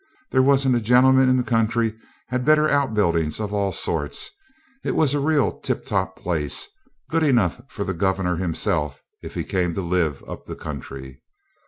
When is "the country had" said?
1.37-2.43